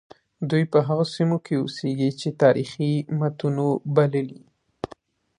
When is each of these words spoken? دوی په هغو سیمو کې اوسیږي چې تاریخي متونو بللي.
دوی 0.49 0.63
په 0.71 0.79
هغو 0.87 1.05
سیمو 1.15 1.37
کې 1.45 1.53
اوسیږي 1.61 2.09
چې 2.19 2.37
تاریخي 2.43 2.91
متونو 3.19 3.67
بللي. 3.95 4.39